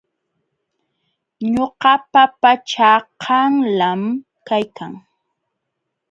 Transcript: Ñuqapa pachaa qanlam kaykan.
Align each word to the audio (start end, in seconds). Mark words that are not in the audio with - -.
Ñuqapa 1.53 2.23
pachaa 2.41 2.97
qanlam 3.21 4.01
kaykan. 4.47 4.93